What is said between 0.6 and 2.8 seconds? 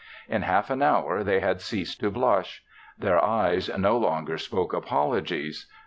an hour, they had ceased to blush.